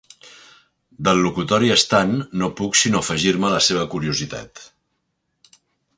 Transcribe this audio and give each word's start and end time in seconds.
Del 1.07 1.19
locutori 1.25 1.69
estant 1.75 2.15
no 2.43 2.49
puc 2.61 2.79
sinó 2.81 3.03
afegir-me 3.05 3.47
a 3.51 3.55
la 3.57 3.63
seva 3.69 3.87
curiositat. 3.95 4.65